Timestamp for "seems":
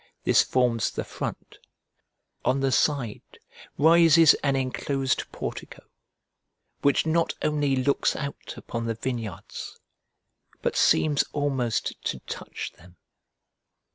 10.75-11.23